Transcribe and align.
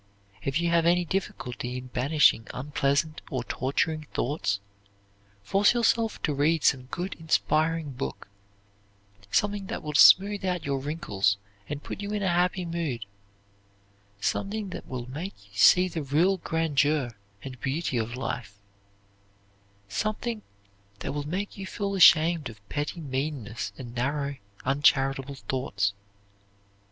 If 0.41 0.59
you 0.59 0.71
have 0.71 0.87
any 0.87 1.05
difficulty 1.05 1.77
in 1.77 1.85
banishing 1.89 2.47
unpleasant 2.55 3.21
or 3.29 3.43
torturing 3.43 4.07
thoughts, 4.15 4.59
force 5.43 5.75
yourself 5.75 6.19
to 6.23 6.33
read 6.33 6.63
some 6.63 6.85
good, 6.85 7.13
inspiring 7.19 7.91
book 7.91 8.27
something 9.29 9.67
that 9.67 9.83
will 9.83 9.93
smooth 9.93 10.43
out 10.43 10.65
your 10.65 10.79
wrinkles 10.79 11.37
and 11.69 11.83
put 11.83 12.01
you 12.01 12.13
in 12.13 12.23
a 12.23 12.29
happy 12.29 12.65
mood; 12.65 13.05
something 14.19 14.69
that 14.69 14.87
will 14.87 15.07
make 15.07 15.35
you 15.45 15.51
see 15.53 15.87
the 15.87 16.01
real 16.01 16.37
grandeur 16.37 17.11
and 17.43 17.61
beauty 17.61 17.97
of 17.99 18.15
life; 18.15 18.57
something 19.87 20.41
that 21.01 21.11
will 21.11 21.27
make 21.27 21.57
you 21.59 21.67
feel 21.67 21.93
ashamed 21.93 22.49
of 22.49 22.67
petty 22.69 22.99
meannesses 23.01 23.71
and 23.77 23.93
narrow, 23.93 24.37
uncharitable 24.65 25.35
thoughts. 25.35 25.93